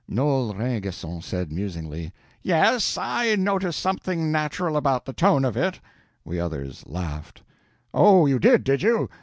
[0.09, 2.11] Noel Rainguesson said, musingly:
[2.41, 5.79] "Yes, I noticed something natural about the tone of it."
[6.25, 7.43] We others laughed.
[7.93, 9.09] "Oh, you did, did you?